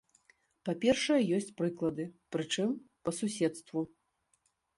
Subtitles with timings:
[0.69, 2.03] Па-першае ёсць прыклады,
[2.37, 2.69] прычым
[3.03, 3.79] па суседству.